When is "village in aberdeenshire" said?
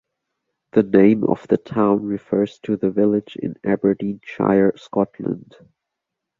2.89-4.73